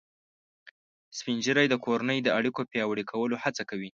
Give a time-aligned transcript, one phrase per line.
[1.17, 3.89] سپین ږیری د کورنۍ د اړیکو پیاوړي کولو هڅه کوي